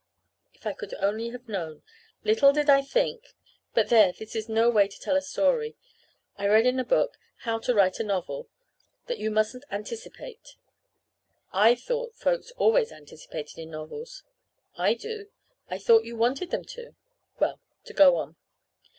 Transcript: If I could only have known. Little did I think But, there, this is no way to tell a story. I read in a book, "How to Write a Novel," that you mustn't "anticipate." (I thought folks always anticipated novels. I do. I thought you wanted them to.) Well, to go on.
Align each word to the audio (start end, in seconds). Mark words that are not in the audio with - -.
If 0.55 0.65
I 0.65 0.73
could 0.73 0.95
only 0.95 1.29
have 1.29 1.47
known. 1.47 1.83
Little 2.23 2.51
did 2.51 2.71
I 2.71 2.81
think 2.81 3.35
But, 3.75 3.89
there, 3.89 4.11
this 4.11 4.35
is 4.35 4.49
no 4.49 4.67
way 4.67 4.87
to 4.87 4.99
tell 4.99 5.15
a 5.15 5.21
story. 5.21 5.75
I 6.39 6.47
read 6.47 6.65
in 6.65 6.79
a 6.79 6.83
book, 6.83 7.19
"How 7.45 7.59
to 7.59 7.73
Write 7.75 7.99
a 7.99 8.03
Novel," 8.03 8.49
that 9.05 9.19
you 9.19 9.29
mustn't 9.29 9.63
"anticipate." 9.69 10.55
(I 11.53 11.75
thought 11.75 12.15
folks 12.15 12.49
always 12.57 12.91
anticipated 12.91 13.67
novels. 13.67 14.23
I 14.75 14.95
do. 14.95 15.27
I 15.69 15.77
thought 15.77 16.03
you 16.03 16.15
wanted 16.15 16.49
them 16.49 16.63
to.) 16.65 16.95
Well, 17.37 17.59
to 17.83 17.93
go 17.93 18.15
on. 18.15 18.37